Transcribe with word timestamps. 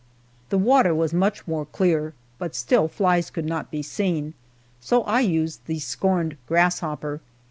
The 0.49 0.57
water 0.57 0.95
was 0.95 1.13
much 1.13 1.45
more 1.47 1.63
clear, 1.63 2.15
but 2.39 2.55
still 2.55 2.87
flies 2.87 3.29
could 3.29 3.45
not 3.45 3.69
be 3.69 3.83
seen, 3.83 4.33
so 4.79 5.03
I 5.03 5.19
used 5.19 5.67
the 5.67 5.77
scorned 5.77 6.37
grasshopper. 6.47 7.21